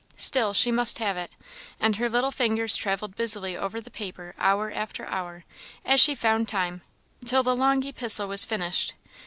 Still 0.17 0.51
she 0.55 0.71
must 0.71 0.97
have 0.97 1.15
it; 1.15 1.29
and 1.79 1.97
her 1.97 2.09
little 2.09 2.31
fingers 2.31 2.75
travelled 2.75 3.15
busily 3.15 3.55
over 3.55 3.79
the 3.79 3.91
paper 3.91 4.33
hour 4.39 4.71
after 4.71 5.05
hour, 5.05 5.45
as 5.85 6.01
she 6.01 6.15
found 6.15 6.49
time, 6.49 6.81
till 7.23 7.43
the 7.43 7.55
long 7.55 7.85
epistle 7.85 8.27
was 8.27 8.43
finished. 8.43 8.95